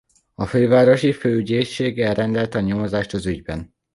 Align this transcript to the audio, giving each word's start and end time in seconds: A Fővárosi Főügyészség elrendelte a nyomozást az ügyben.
A 0.35 0.45
Fővárosi 0.45 1.11
Főügyészség 1.11 1.99
elrendelte 2.01 2.57
a 2.57 2.61
nyomozást 2.61 3.13
az 3.13 3.25
ügyben. 3.25 3.75